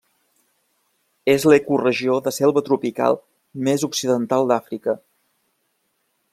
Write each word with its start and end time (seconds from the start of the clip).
És 1.33 1.43
l'ecoregió 1.51 2.15
de 2.29 2.33
selva 2.37 2.65
tropical 2.71 3.19
més 3.69 3.87
occidental 3.89 4.51
d'Àfrica. 4.53 4.97